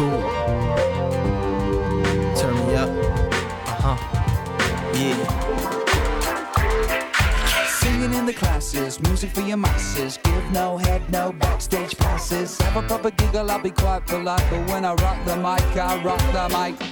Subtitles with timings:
[0.00, 0.22] cool.
[2.38, 2.90] Turn me up.
[3.70, 3.96] Uh huh.
[4.96, 5.20] Yeah.
[7.80, 10.18] Singing in the classes, music for your masses.
[10.22, 12.58] Give no head, no backstage passes.
[12.62, 14.46] Have a proper giggle, I'll be quite polite.
[14.50, 16.89] But when I rock the mic, I rock the mic.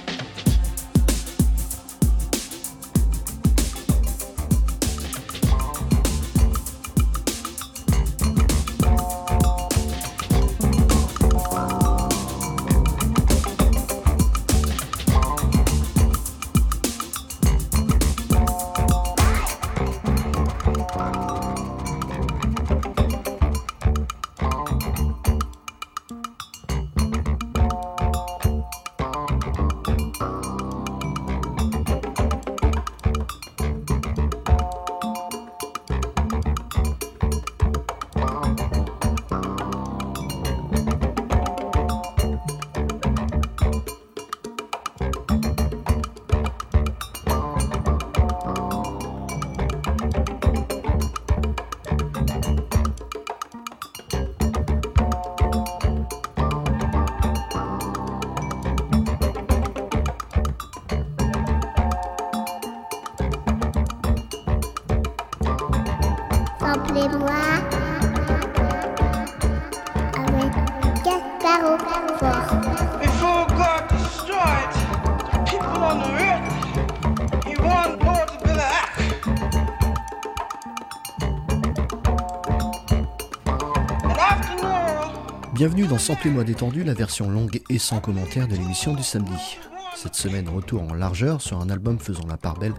[85.59, 89.57] Bienvenue dans Samplez-moi détendu, la version longue et sans commentaire de l'émission du samedi.
[89.93, 92.73] Cette semaine, retour en largeur sur un album faisant la part belle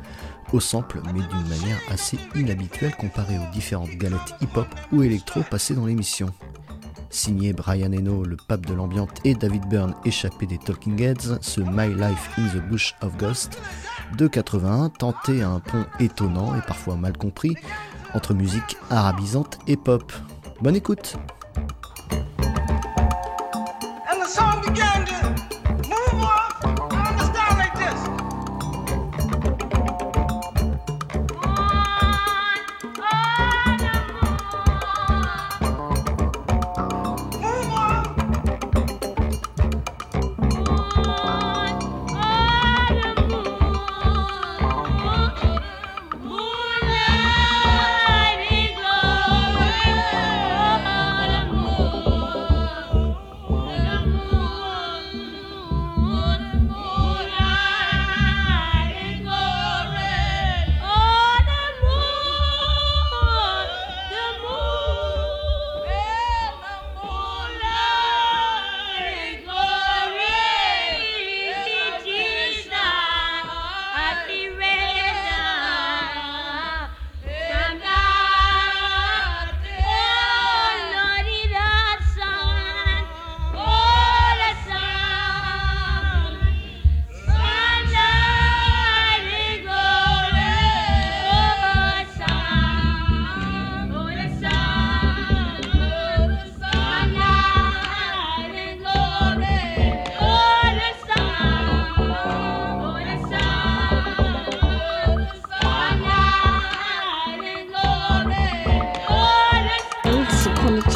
[0.54, 5.74] au sample, mais d'une manière assez inhabituelle comparée aux différentes galettes hip-hop ou électro passées
[5.74, 6.30] dans l'émission.
[7.10, 11.60] Signé Brian Eno, le pape de l'ambiante, et David Byrne, échappé des Talking Heads, ce
[11.60, 13.60] My Life in the Bush of Ghost
[14.16, 17.56] de 81 tentait un pont étonnant et parfois mal compris
[18.14, 20.10] entre musique arabisante et pop.
[20.62, 21.18] Bonne écoute!
[24.30, 25.09] Song began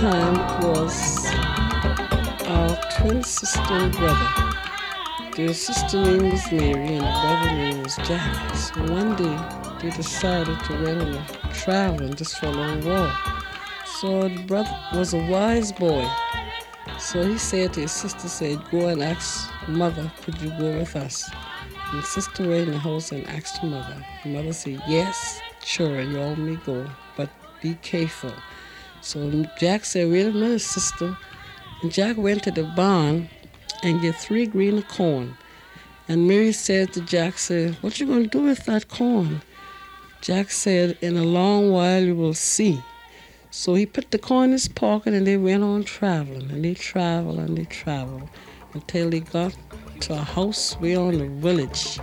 [0.04, 1.24] time was
[2.46, 4.30] our twin sister and brother.
[5.34, 8.54] Their sister name was Mary and the brother name was Jack.
[8.54, 9.38] So one day
[9.80, 13.16] they decided to went on a traveling just for a long walk.
[13.86, 16.06] So the brother was a wise boy.
[16.98, 20.96] So he said to his sister, said, go and ask mother, could you go with
[20.96, 21.30] us?
[21.92, 24.04] And sister went in the house and asked her mother.
[24.22, 26.86] The mother said, yes, sure, you all may go,
[27.16, 27.30] but
[27.62, 28.34] be careful.
[29.04, 31.14] So Jack said, wait a minute, sister.
[31.82, 33.28] And Jack went to the barn
[33.82, 35.36] and get three green of corn.
[36.08, 39.42] And Mary said to Jack, said, what you going to do with that corn?
[40.22, 42.82] Jack said, in a long while you will see.
[43.50, 46.50] So he put the corn in his pocket and they went on traveling.
[46.50, 48.26] And they traveled and they traveled
[48.72, 49.54] until they got
[50.00, 52.00] to a house way on the village.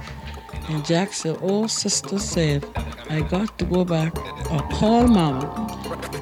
[0.70, 2.66] And Jack said, oh, sister said,
[3.10, 4.18] I got to go back
[4.52, 5.68] or call mama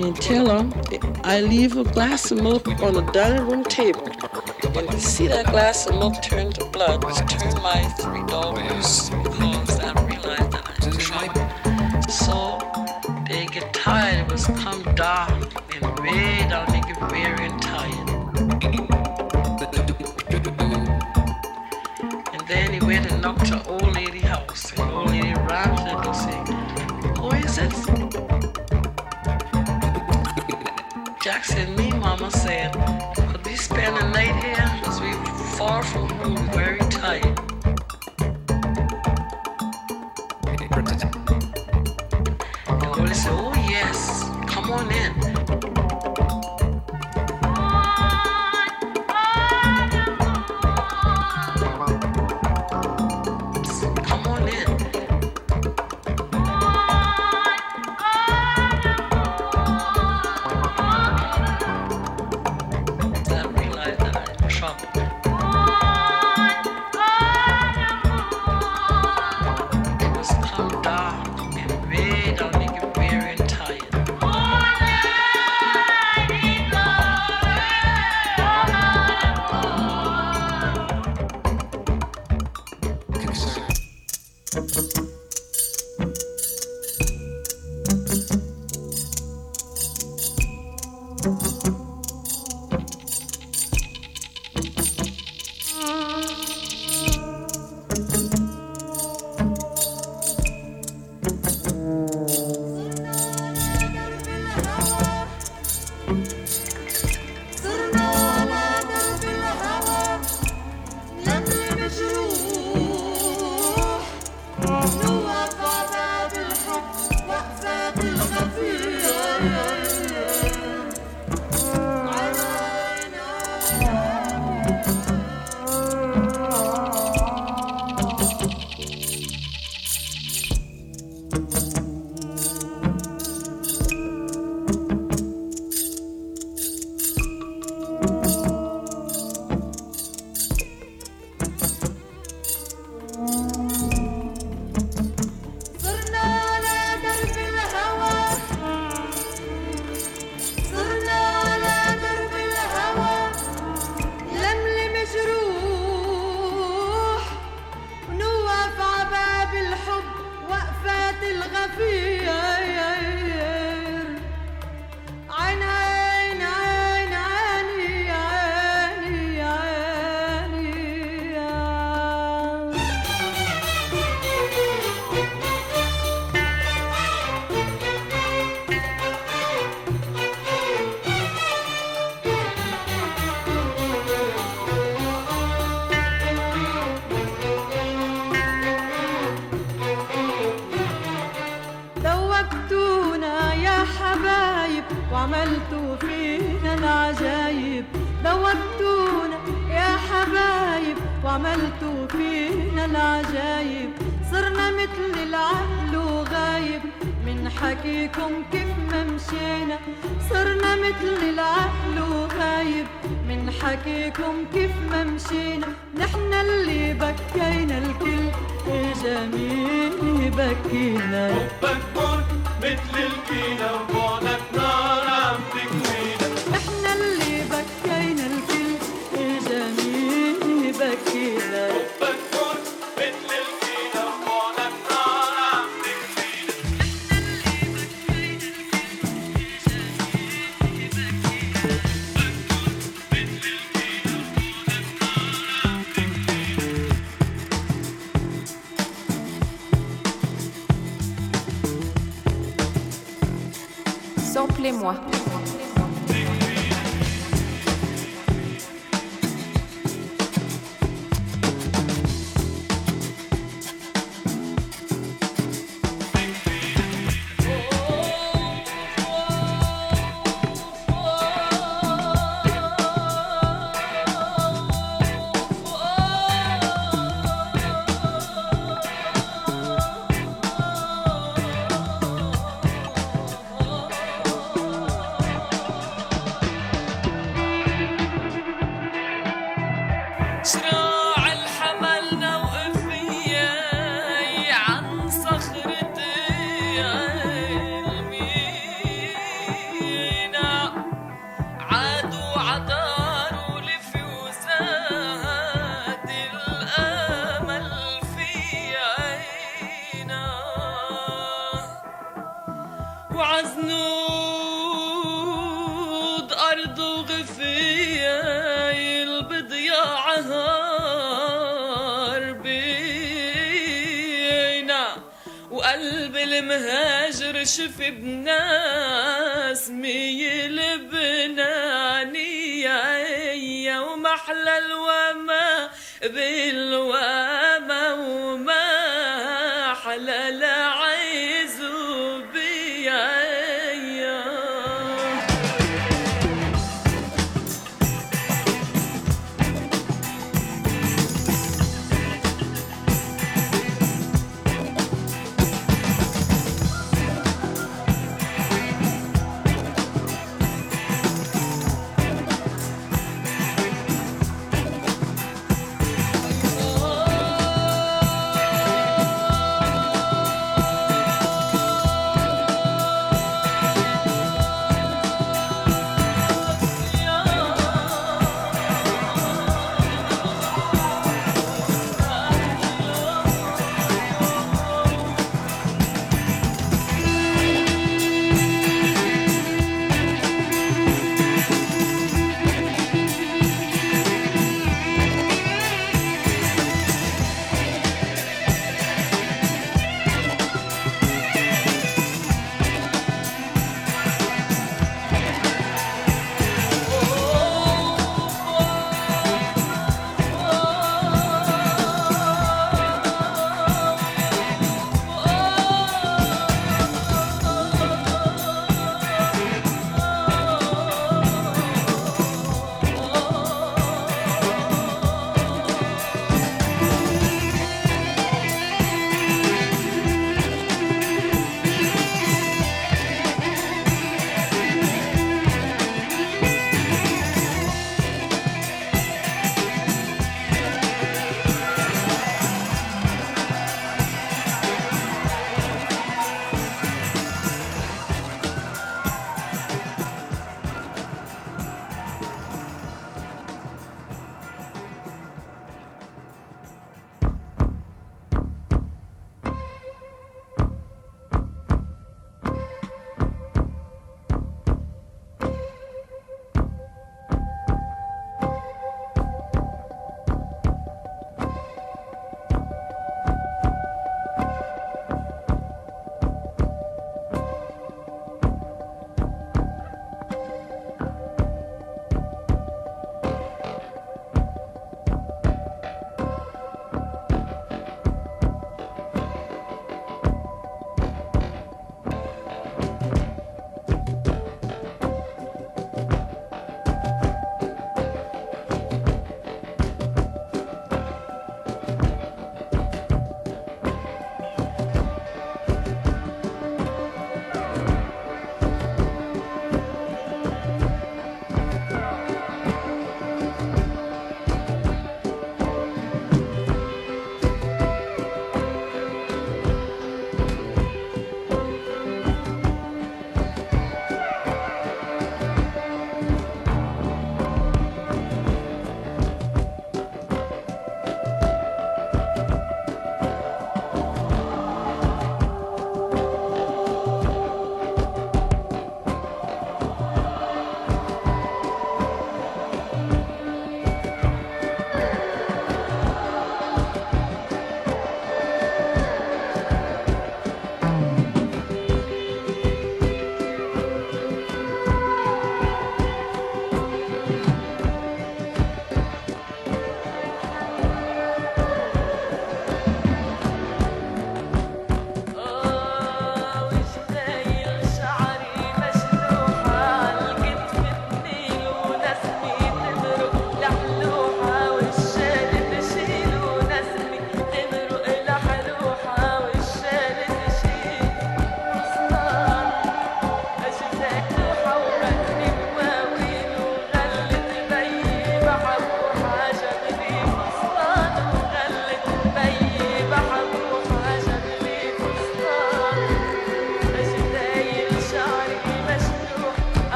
[0.00, 4.08] and tell her I leave a glass of milk on the dining room table.
[4.76, 9.10] And to see that glass of milk turn to blood was turn my three dogs
[9.10, 12.08] because I realized that I was trouble.
[12.08, 12.58] So
[13.28, 15.30] they get tired, it was come dark
[15.74, 18.08] and red, and they get very tired
[24.80, 25.78] only rap.
[27.18, 27.72] Who is it?
[31.22, 32.72] Jackson, me, mama said,
[33.28, 34.70] could we spend the night here?
[34.80, 35.12] Because we
[35.56, 37.38] far from home, very tired.
[40.46, 40.58] And
[42.80, 45.87] the girl said, oh yes, come on in.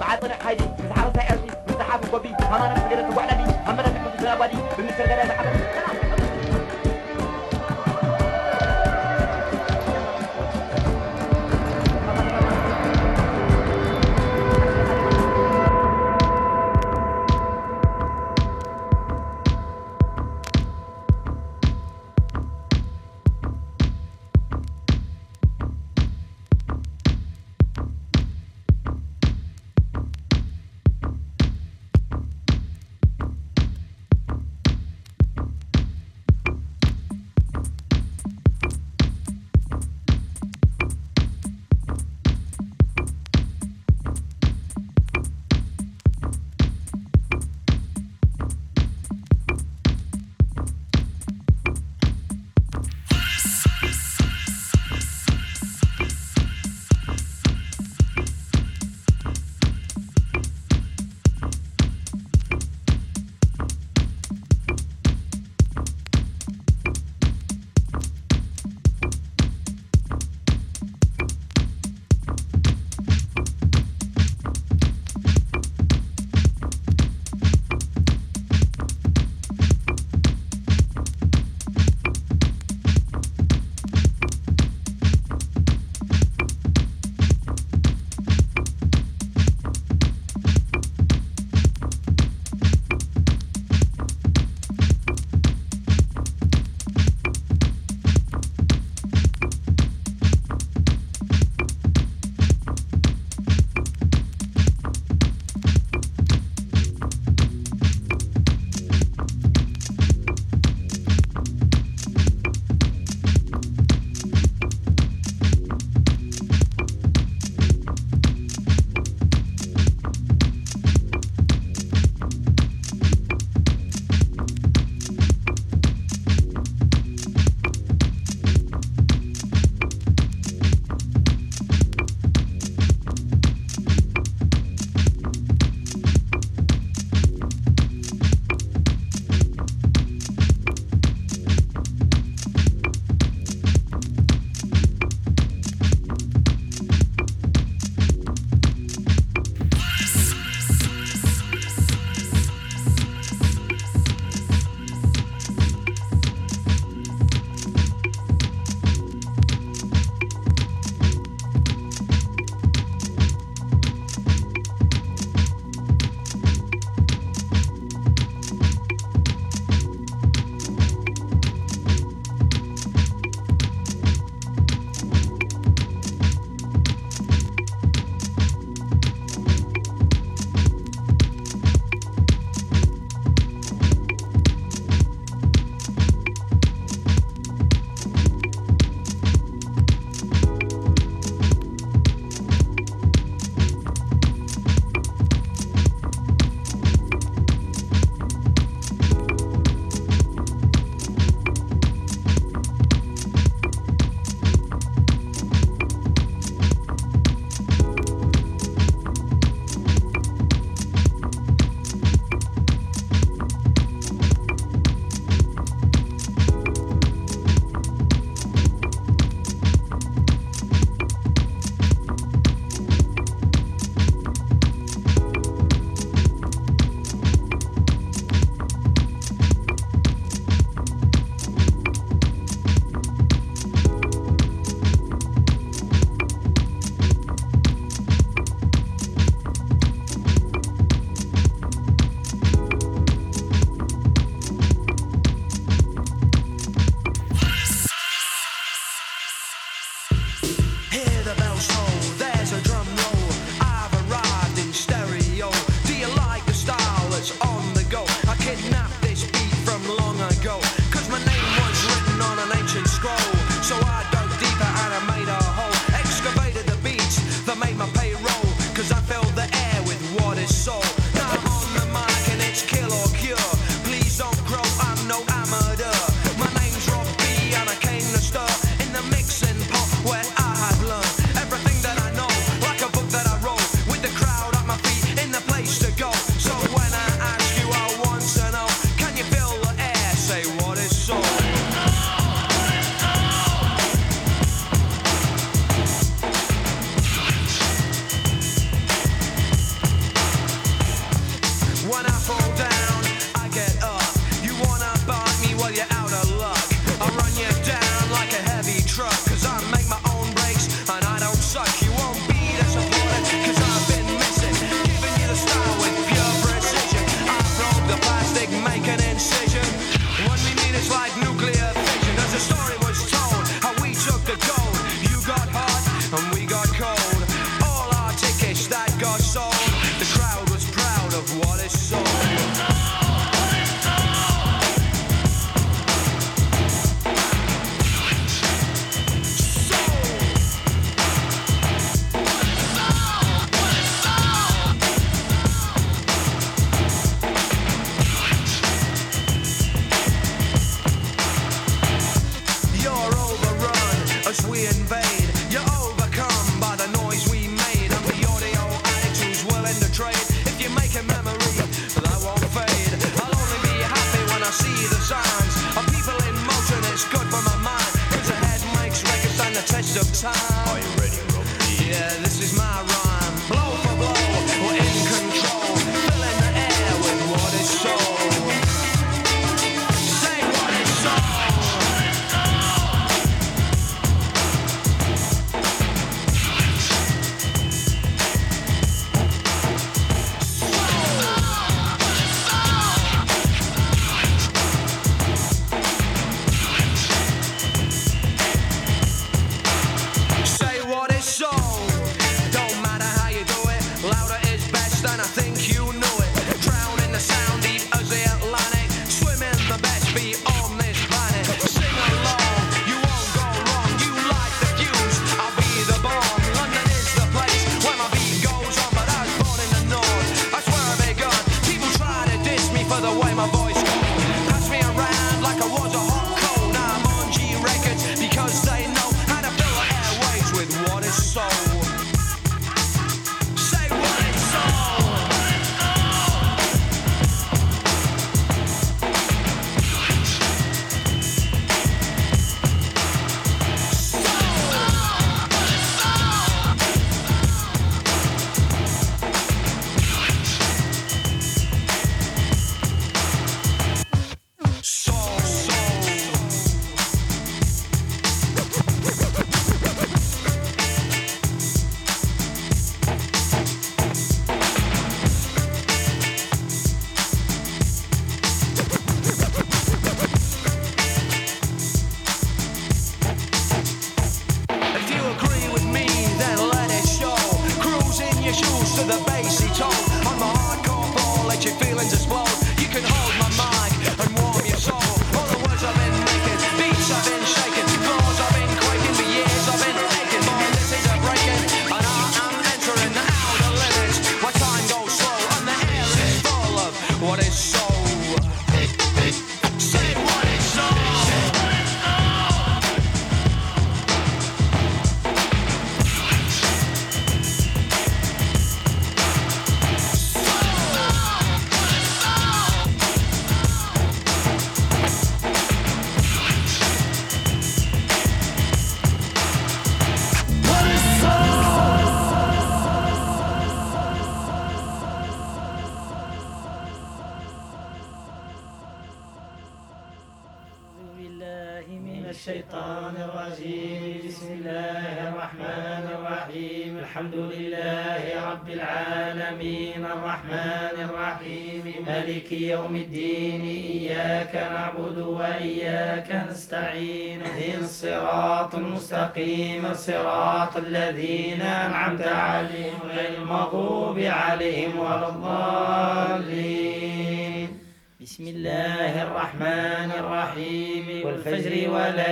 [0.00, 0.64] بعد حاجي
[0.94, 5.04] تعرف يا أخي تعرف قبي أنا نفسي غير تقعد لي أما نفسي كنت بني بالنسبة
[5.04, 5.77] لي أنا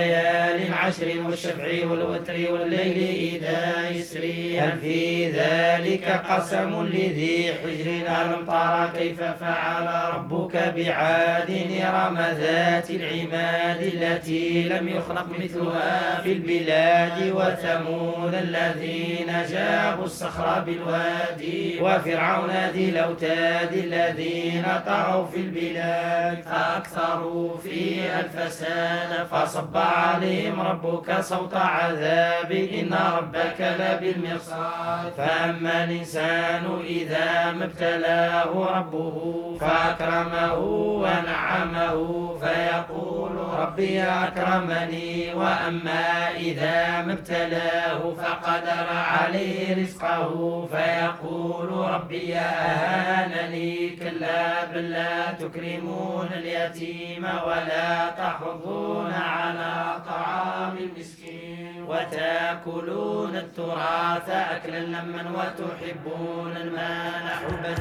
[0.07, 2.97] وليال عشر والشفع والوتر والليل
[3.33, 4.59] إذا يسري.
[4.59, 7.91] هل في ذلك قسم لذي حجر
[8.21, 11.49] ألم ترى كيف فعل ربك بعاد
[11.83, 22.51] إرم ذات العماد التي لم يخلق مثلها في البلاد وثمود الذين جابوا الصخر بالوادي وفرعون
[22.73, 26.43] ذي الأوتاد الذين طغوا في البلاد.
[26.43, 32.51] فأكثروا فيها الفساد فصب عليهم ربك صوت عذاب.
[32.51, 35.11] إن ربك لبالمرصاد.
[35.17, 39.17] فأما الإنسان إذا ما ابتلاه ربه
[39.61, 40.57] فأكرمه
[41.03, 41.97] ونعمه
[42.41, 45.33] فيقول ربي أكرمني.
[45.33, 46.05] وأما
[46.37, 50.31] إذا ما ابتلاه فقدر عليه رزقه
[50.71, 53.89] فيقول ربي أهانني.
[53.89, 66.57] كلا بل لا تكرمون اليتيم ولا تحضون على طعام المسكين وتأكلون التراث أكلا لما وتحبون
[66.57, 67.75] المال حبا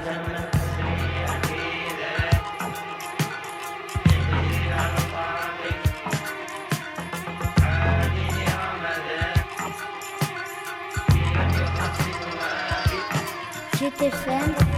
[13.78, 14.75] J'étais fan.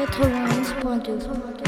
[0.00, 1.18] Quatre-vingt-onze point deux.
[1.18, 1.59] Pops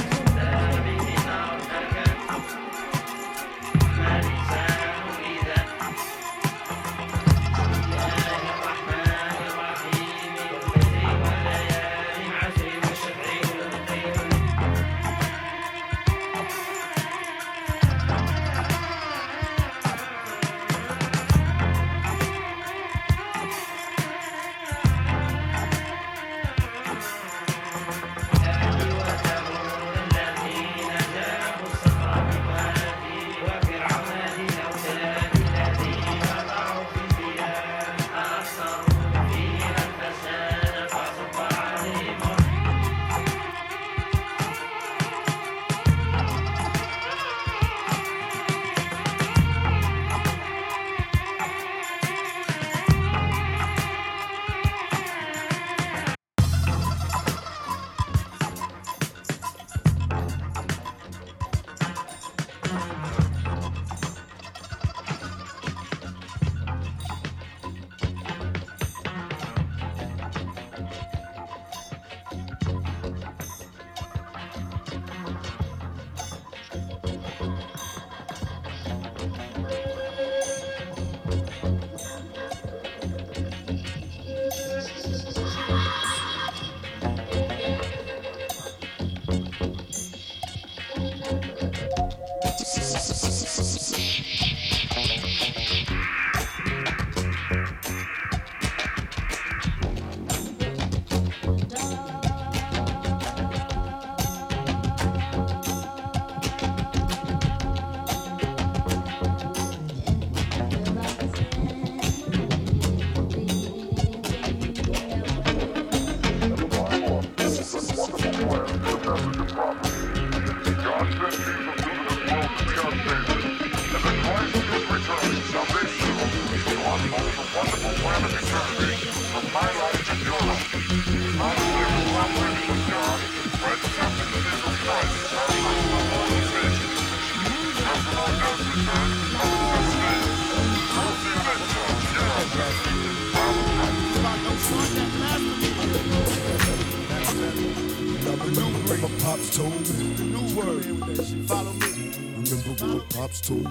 [153.32, 153.64] Me?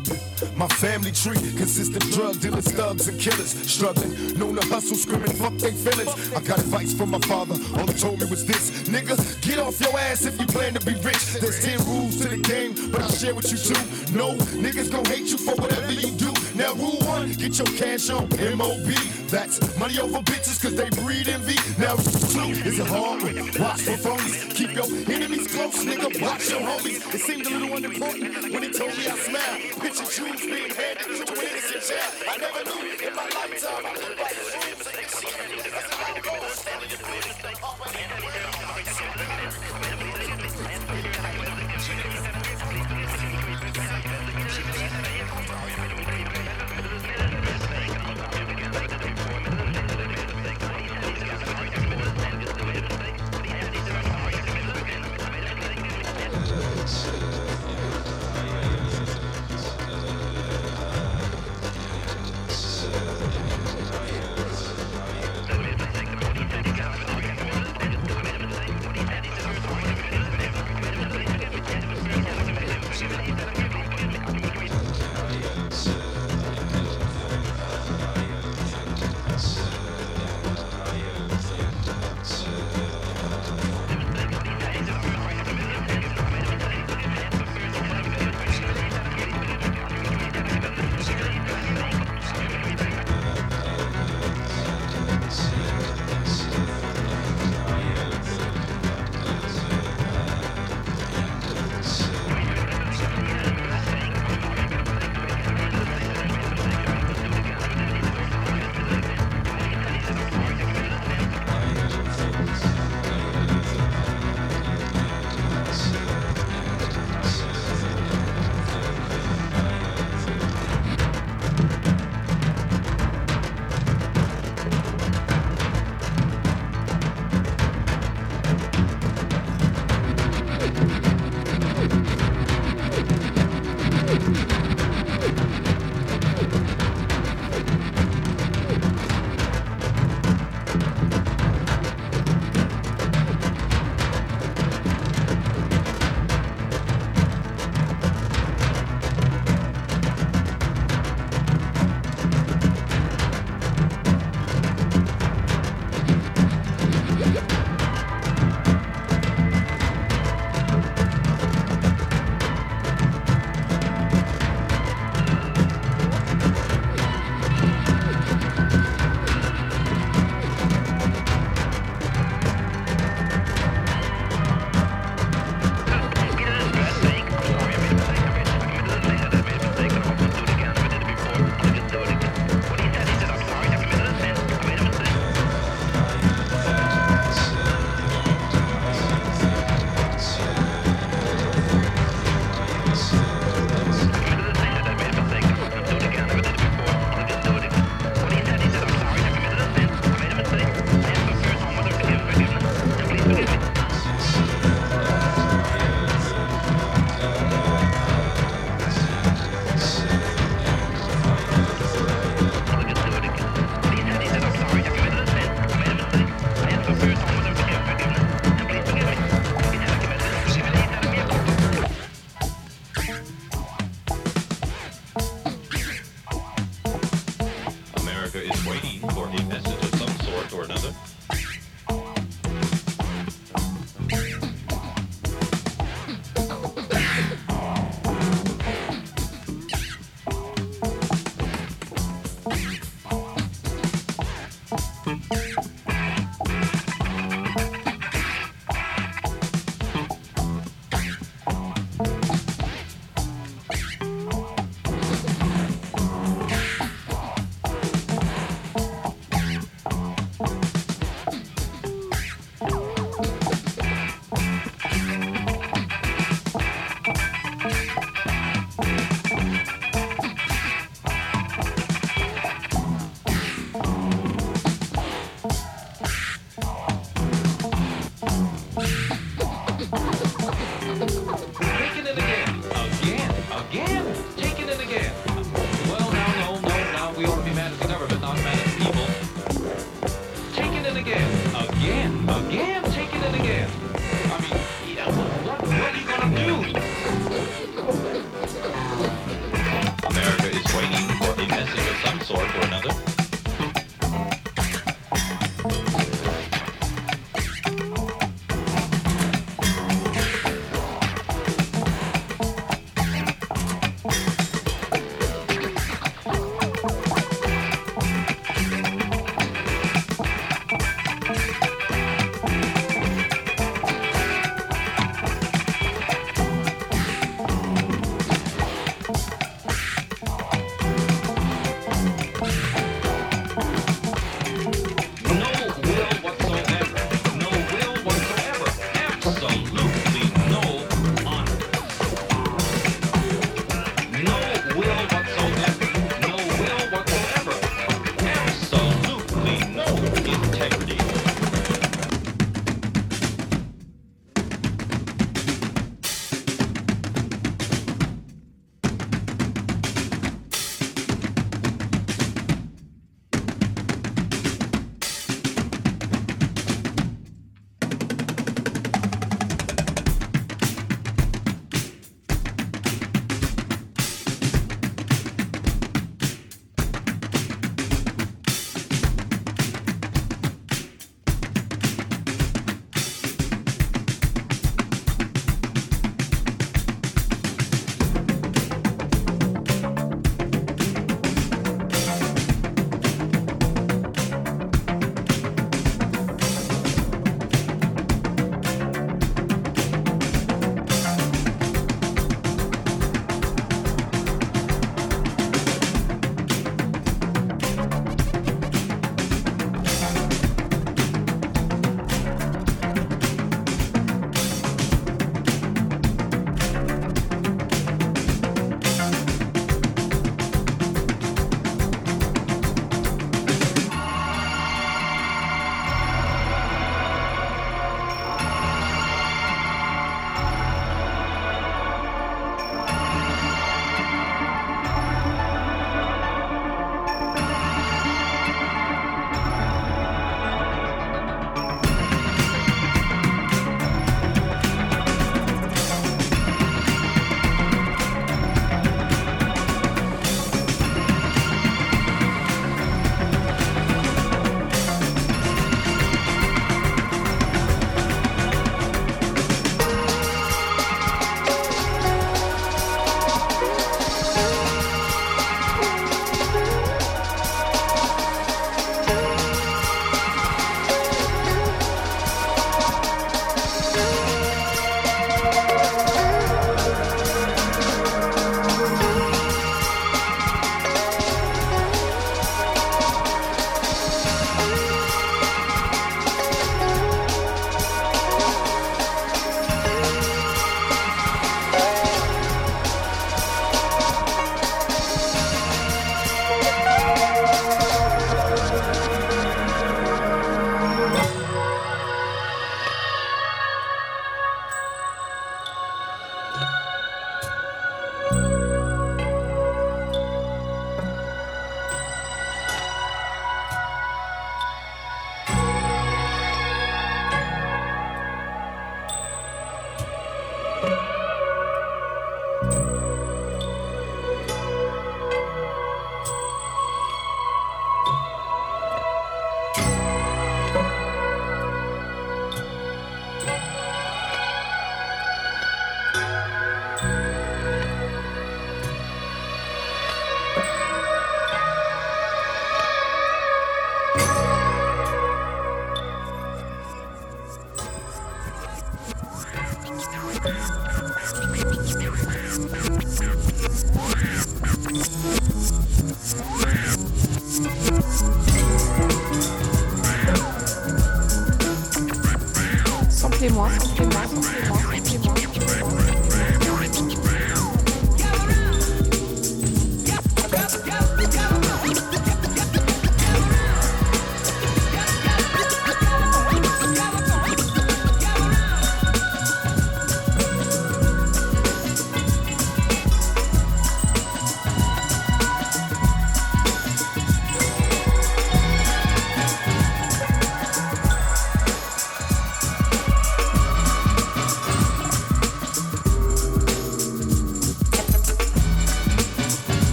[0.55, 3.51] My family tree consists of drug dealers, thugs, and killers.
[3.69, 6.33] Struggling, known to hustle, screaming, fuck they feelings.
[6.33, 9.79] I got advice from my father, all he told me was this Nigga, get off
[9.79, 11.33] your ass if you plan to be rich.
[11.33, 14.17] There's 10 rules to the game, but I'll share with you two.
[14.17, 16.40] No, niggas gon' hate you for whatever you do.
[16.61, 18.93] Now, rule one, get your cash on MOB.
[19.33, 21.57] That's money over bitches, cause they breed envy.
[21.81, 23.23] Now, two, is it hard?
[23.57, 24.53] Watch for phonies.
[24.53, 26.21] Keep your enemies close, nigga.
[26.21, 27.01] Watch your homies.
[27.15, 29.81] It seemed a little unimportant when he told me I smiled.
[29.81, 32.13] Picture shoes being handed to an innocent child.
[32.29, 34.40] I never knew in my lifetime I would write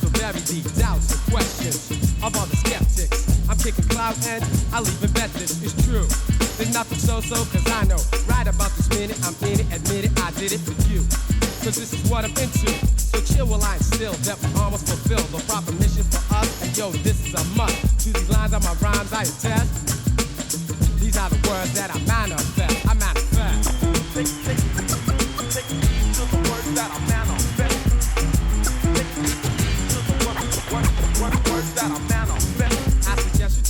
[0.00, 0.64] but I'm very deep.
[0.74, 1.90] Doubts and questions
[2.22, 3.26] of all the skeptics.
[3.48, 6.06] I'm kicking clout and I leave and bet this is true.
[6.56, 10.12] There's nothing so-so, cause I know right about this minute, I'm in it, admit it,
[10.20, 11.02] I did it for you.
[11.64, 12.70] Cause this is what I'm into.
[12.96, 16.48] So chill while I instill that we almost fulfill the proper mission for us.
[16.62, 17.76] And yo, this is a must.
[18.06, 19.70] To these lines are my rhymes, I attest.
[21.00, 22.86] These are the words that I manifest.
[22.88, 23.68] I manifest.
[24.14, 27.31] Take, take heed to the words that I manifest.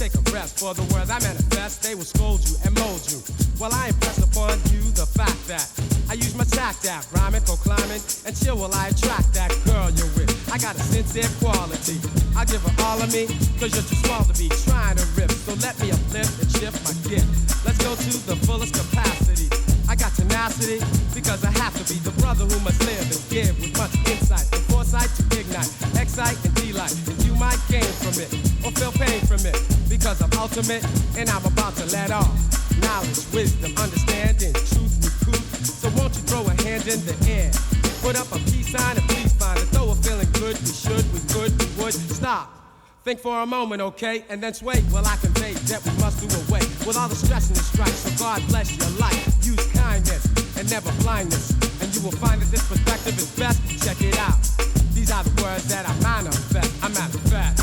[0.02, 1.82] Take a rest for the words I manifest.
[1.82, 3.22] They will scold you and mold you.
[3.58, 5.62] While I impress upon you the fact that
[6.10, 10.10] I use my tact that rhyming, climbing, and chill while I attract that girl you're
[10.18, 10.34] with.
[10.50, 12.02] I got a sincere quality.
[12.34, 13.30] I give her all of me,
[13.62, 15.30] cause you're too small to be trying to rip.
[15.30, 17.30] So let me uplift and shift my gift.
[17.62, 19.61] Let's go to the fullest capacity.
[19.92, 20.80] I got tenacity
[21.12, 24.48] because I have to be the brother who must live and give with much insight
[24.48, 25.68] and foresight to ignite,
[26.00, 26.96] excite and delight.
[27.12, 28.32] And you might gain from it
[28.64, 29.52] or feel pain from it
[29.92, 30.80] because I'm ultimate
[31.20, 32.32] and I'm about to let off.
[32.80, 35.44] Knowledge, wisdom, understanding, truth, recruit.
[35.60, 37.52] So won't you throw a hand in the air?
[38.00, 39.68] Put up a peace sign and please find it.
[39.76, 41.92] Though we're feeling good, we should, we could, we would.
[41.92, 42.61] Stop.
[43.04, 44.24] Think for a moment, okay?
[44.28, 47.48] And then sway while I convey that we must do away with all the stress
[47.48, 47.94] and the strife.
[47.96, 49.26] So God bless your life.
[49.44, 50.24] Use kindness
[50.56, 51.50] and never blindness.
[51.82, 53.58] And you will find that this perspective is best.
[53.84, 54.38] Check it out.
[54.94, 56.84] These are the words that I manifest.
[56.84, 57.61] I manifest.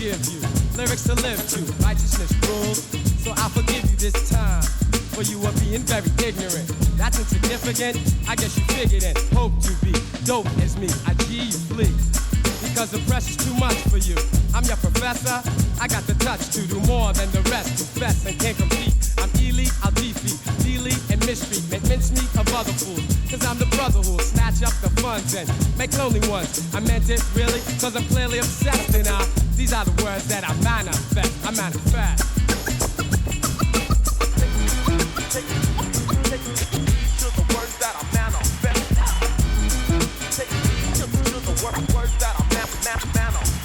[0.00, 0.40] Give you
[0.76, 1.60] lyrics to live to.
[1.84, 2.80] Righteousness rules,
[3.20, 4.62] so I'll forgive you this time.
[5.12, 6.68] For you are being very ignorant.
[6.96, 8.00] That's insignificant.
[8.26, 9.18] I guess you figured it.
[9.36, 9.92] Hope to be
[10.24, 10.88] dope as me.
[11.06, 11.92] I G you flee.
[12.64, 14.16] Because the pressure's too much for you.
[14.54, 15.36] I'm your professor.
[15.80, 17.76] I got the touch to do more than the rest.
[17.76, 18.94] Confess and can't compete.
[19.18, 20.40] I'm elite, I'll defeat.
[20.64, 21.64] Delete and mistreat.
[21.70, 23.09] Make mincemeat of other fools.
[23.30, 25.46] Cause I'm the brother who'll snatch up the funds and
[25.78, 26.66] make lonely ones.
[26.74, 28.96] I meant it really, cause I'm clearly obsessed.
[28.96, 29.24] And I,
[29.54, 31.30] these are the words that I manifest.
[31.46, 32.26] I manifest.
[35.30, 38.98] Take, to the words that I manifest.
[40.34, 40.50] Take,
[40.98, 41.54] to, to the
[41.94, 43.59] words that I man, man, manifest.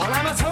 [0.00, 0.49] 我来嘛，操！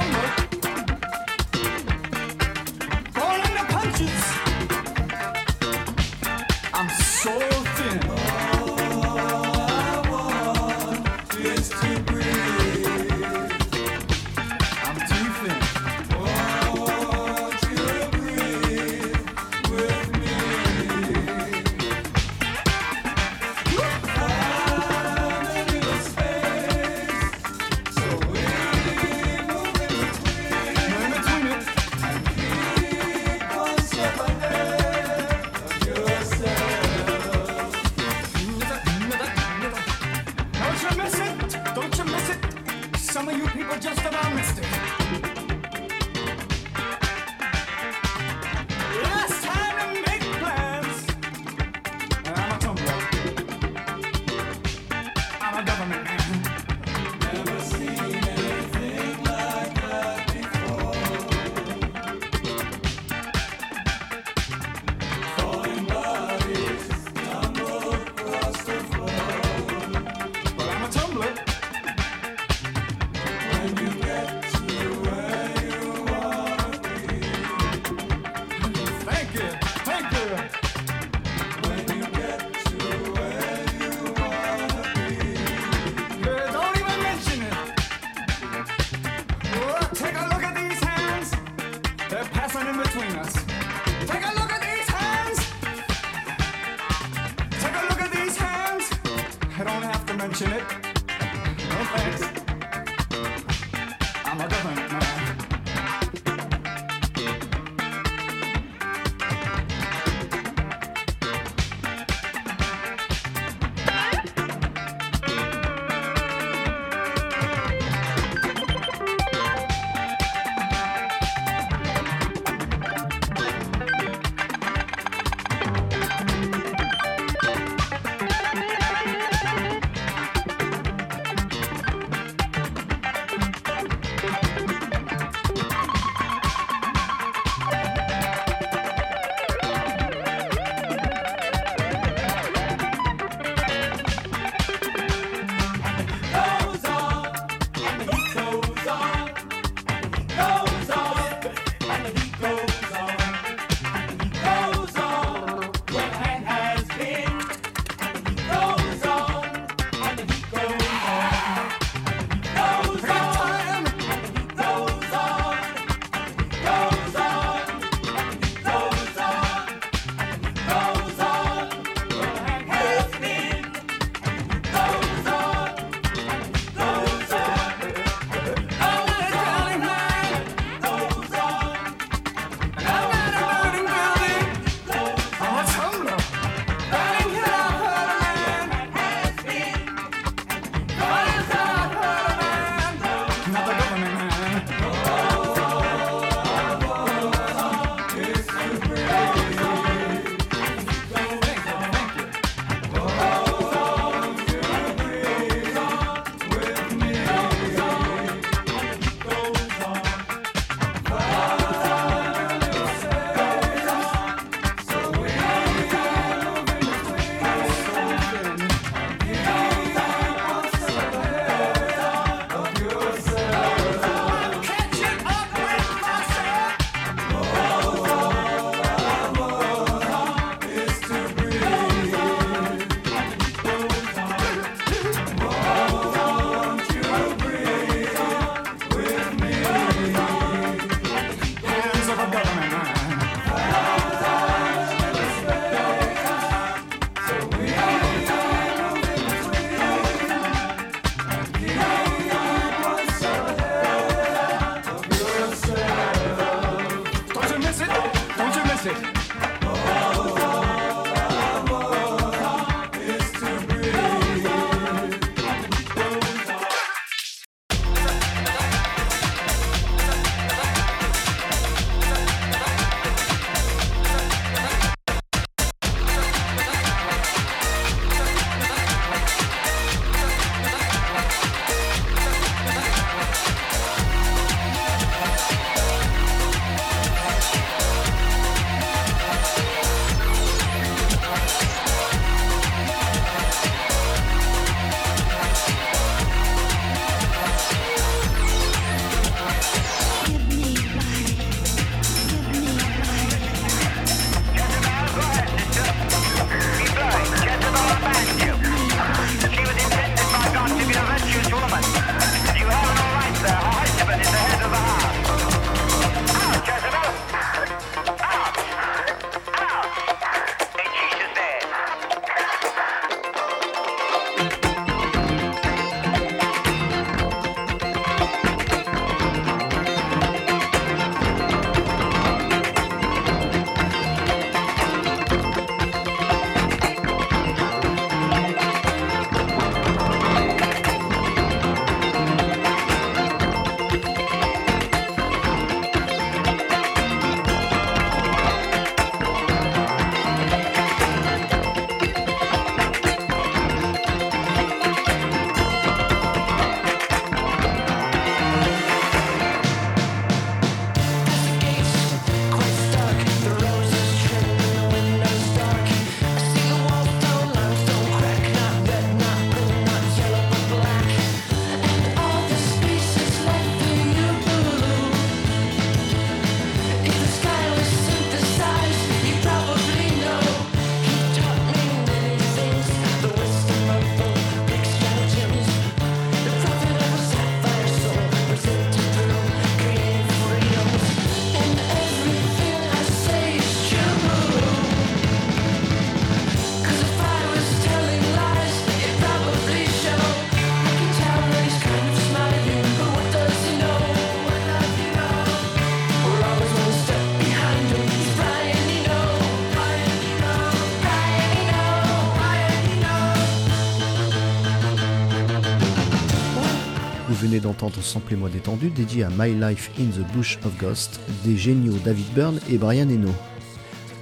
[417.88, 421.96] Entendre Sample moi détendu dédié à My Life in the Bush of Ghost des géniaux
[422.04, 423.30] David Byrne et Brian Eno.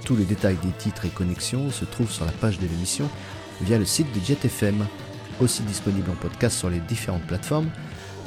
[0.05, 3.09] Tous les détails des titres et connexions se trouvent sur la page de l'émission
[3.61, 4.85] via le site de Jet FM,
[5.41, 7.69] aussi disponible en podcast sur les différentes plateformes.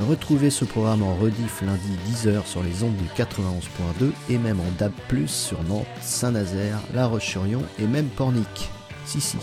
[0.08, 4.70] Retrouvez ce programme en rediff lundi 10h sur les ondes du 91.2 et même en
[4.78, 4.92] DAB+,
[5.26, 8.68] sur Nantes, Saint-Nazaire, La Roche-sur-Yon et même Pornic.
[9.06, 9.38] Si si.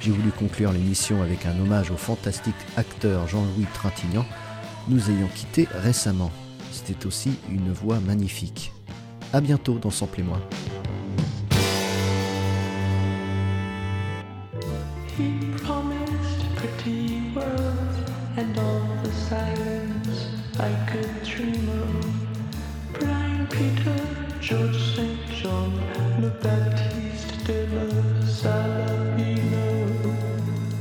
[0.00, 4.26] J'ai voulu conclure l'émission avec un hommage au fantastique acteur Jean-Louis Trintignant,
[4.88, 6.30] nous ayant quitté récemment.
[6.72, 8.72] C'était aussi une voix magnifique.
[9.32, 10.40] A bientôt dans Sample et moi.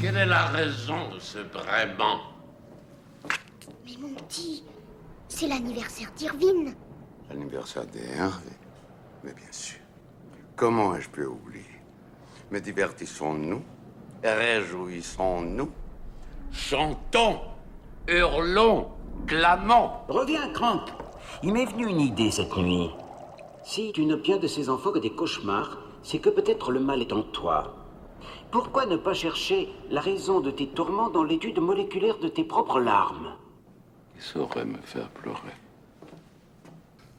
[0.01, 2.34] Quelle est la raison de ce braiement?
[5.35, 6.73] C'est l'anniversaire d'Irvine.
[7.29, 8.53] L'anniversaire d'Hervé
[9.21, 9.79] Mais bien sûr.
[10.55, 11.65] Comment ai-je pu oublier?
[12.51, 13.61] Mais divertissons-nous,
[14.23, 15.69] réjouissons-nous.
[16.53, 17.41] Chantons,
[18.07, 18.87] hurlons,
[19.27, 19.89] clamons.
[20.07, 20.87] Reviens, Crank.
[21.43, 22.91] Il m'est venu une idée cette nuit.
[23.65, 27.01] Si tu n'as bien de ces enfants que des cauchemars, c'est que peut-être le mal
[27.01, 27.75] est en toi.
[28.51, 32.79] Pourquoi ne pas chercher la raison de tes tourments dans l'étude moléculaire de tes propres
[32.79, 33.35] larmes?
[34.15, 35.55] Qui saurait me faire pleurer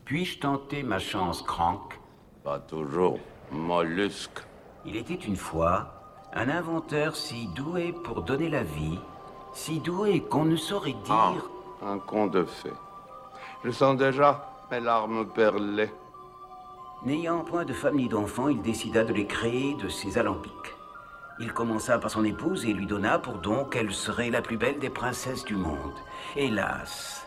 [0.04, 1.98] Puis-je tenter ma chance, Crank?
[2.44, 3.18] Pas toujours,
[3.50, 4.40] mollusque.
[4.84, 5.92] Il était une fois
[6.32, 8.98] un inventeur si doué pour donner la vie,
[9.52, 11.50] si doué qu'on ne saurait Ah, dire.
[11.82, 12.72] un conte de fées.
[13.64, 15.90] Je sens déjà mes larmes perler.
[17.04, 20.52] N'ayant point de femme ni d'enfant, il décida de les créer de ses alambics.
[21.38, 24.78] Il commença par son épouse et lui donna pour don qu'elle serait la plus belle
[24.78, 25.92] des princesses du monde.
[26.34, 27.26] Hélas,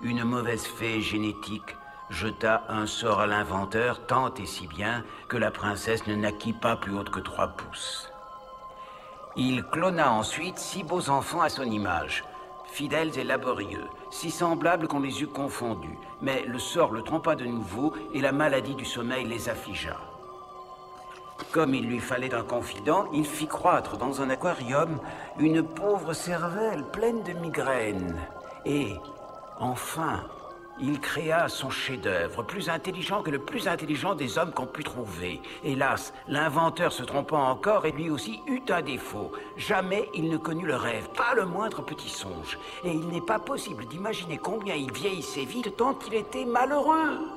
[0.00, 1.76] une mauvaise fée génétique
[2.10, 6.76] jeta un sort à l'inventeur tant et si bien que la princesse ne naquit pas
[6.76, 8.10] plus haute que trois pouces.
[9.36, 12.24] Il clona ensuite six beaux enfants à son image,
[12.72, 15.98] fidèles et laborieux, si semblables qu'on les eût confondus.
[16.20, 19.96] Mais le sort le trompa de nouveau et la maladie du sommeil les affligea.
[21.52, 24.98] Comme il lui fallait un confident, il fit croître dans un aquarium
[25.38, 28.16] une pauvre cervelle pleine de migraines.
[28.64, 28.94] Et,
[29.58, 30.24] enfin,
[30.78, 35.40] il créa son chef-d'œuvre, plus intelligent que le plus intelligent des hommes qu'on put trouver.
[35.64, 39.32] Hélas, l'inventeur se trompa encore et lui aussi eut un défaut.
[39.56, 42.58] Jamais il ne connut le rêve, pas le moindre petit songe.
[42.84, 47.35] Et il n'est pas possible d'imaginer combien il vieillissait vite tant il était malheureux.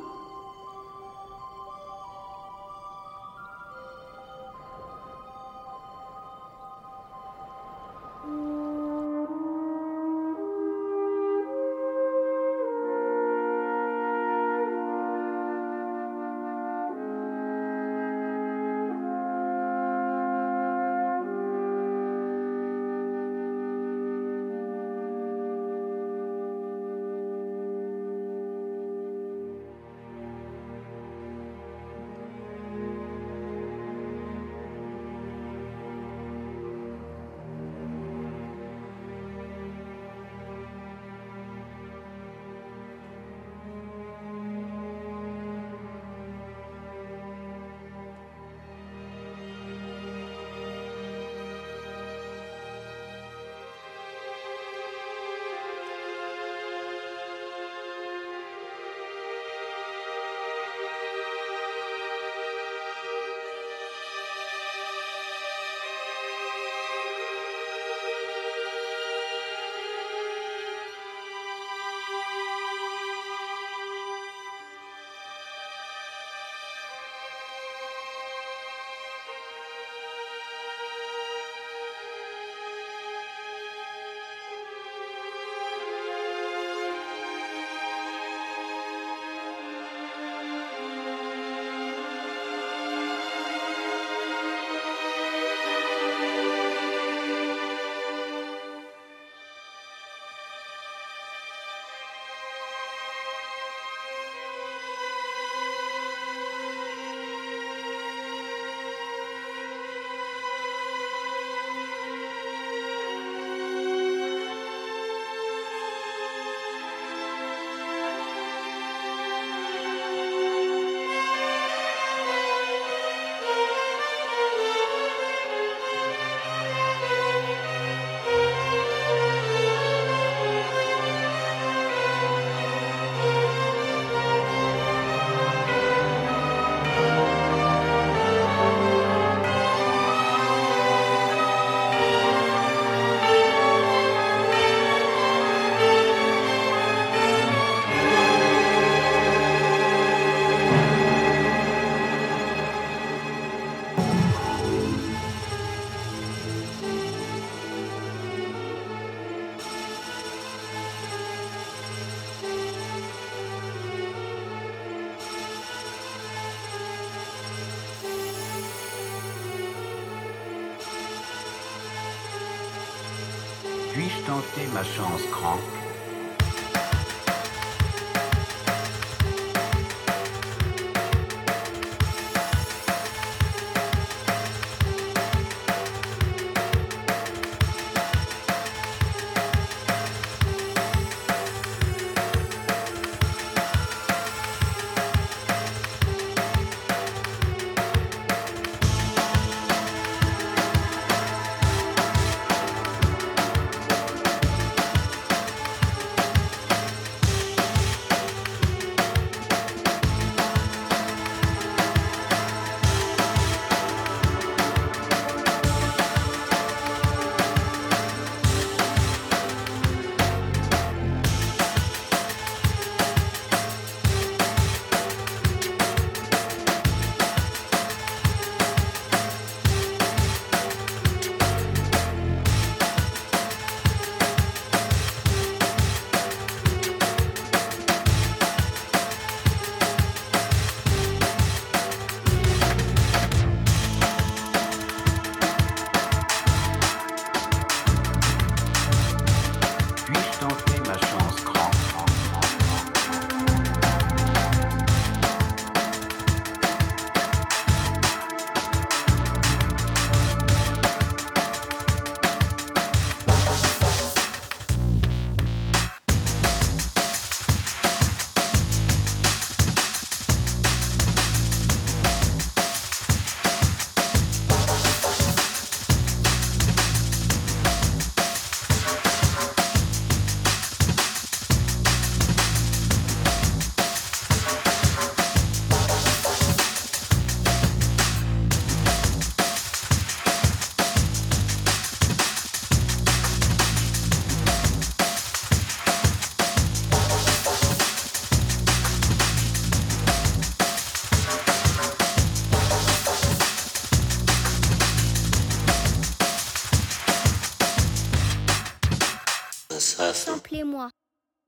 [174.49, 175.28] porté ma chance.